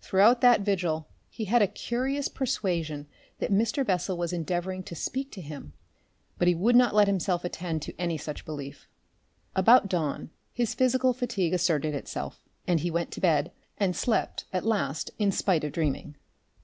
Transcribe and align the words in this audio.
Throughout 0.00 0.40
that 0.40 0.62
vigil 0.62 1.06
he 1.30 1.44
had 1.44 1.62
a 1.62 1.68
curious 1.68 2.26
persuasion 2.26 3.06
that 3.38 3.52
Mr. 3.52 3.86
Bessel 3.86 4.16
was 4.16 4.32
endeavouring 4.32 4.82
to 4.82 4.96
speak 4.96 5.30
to 5.30 5.40
him, 5.40 5.72
but 6.36 6.48
he 6.48 6.54
would 6.56 6.74
not 6.74 6.96
let 6.96 7.06
himself 7.06 7.44
attend 7.44 7.80
to 7.82 7.94
any 7.96 8.18
such 8.18 8.44
belief. 8.44 8.88
About 9.54 9.88
dawn, 9.88 10.30
his 10.52 10.74
physical 10.74 11.12
fatigue 11.12 11.54
asserted 11.54 11.94
itself, 11.94 12.42
and 12.66 12.80
he 12.80 12.90
went 12.90 13.12
to 13.12 13.20
bed 13.20 13.52
and 13.78 13.94
slept 13.94 14.46
at 14.52 14.66
last 14.66 15.12
in 15.20 15.30
spite 15.30 15.62
of 15.62 15.70
dreaming. 15.70 16.16